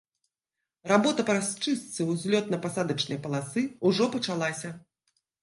Работа 0.91 1.25
па 1.27 1.35
расчыстцы 1.39 2.01
ўзлётна-пасадачнай 2.13 3.21
паласы 3.27 3.63
ўжо 3.91 4.11
пачалася. 4.19 4.75